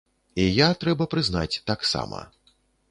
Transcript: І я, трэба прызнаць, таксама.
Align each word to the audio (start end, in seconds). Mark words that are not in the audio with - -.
І 0.43 0.45
я, 0.59 0.69
трэба 0.83 1.09
прызнаць, 1.13 1.61
таксама. 1.71 2.27